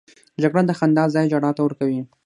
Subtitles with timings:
[0.41, 2.01] جګړه د خندا ځای ژړا ته ورکوي